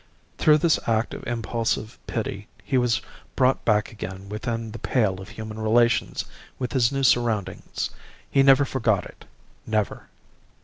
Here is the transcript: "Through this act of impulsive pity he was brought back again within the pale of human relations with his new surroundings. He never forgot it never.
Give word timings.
"Through 0.39 0.57
this 0.57 0.79
act 0.87 1.13
of 1.13 1.23
impulsive 1.27 1.99
pity 2.07 2.47
he 2.63 2.75
was 2.75 3.01
brought 3.35 3.63
back 3.63 3.91
again 3.91 4.29
within 4.29 4.71
the 4.71 4.79
pale 4.79 5.21
of 5.21 5.29
human 5.29 5.59
relations 5.59 6.25
with 6.57 6.73
his 6.73 6.91
new 6.91 7.03
surroundings. 7.03 7.91
He 8.27 8.41
never 8.41 8.65
forgot 8.65 9.05
it 9.05 9.25
never. 9.67 10.09